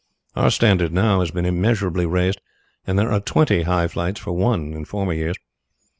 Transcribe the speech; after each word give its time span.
Our 0.35 0.49
standard 0.49 0.91
now 0.91 1.19
has 1.19 1.29
been 1.29 1.45
immeasurably 1.45 2.07
raised, 2.07 2.41
and 2.87 2.97
there 2.97 3.11
are 3.11 3.19
twenty 3.19 3.61
high 3.61 3.87
flights 3.87 4.19
for 4.19 4.31
one 4.31 4.73
in 4.73 4.83
former 4.83 5.13
years. 5.13 5.35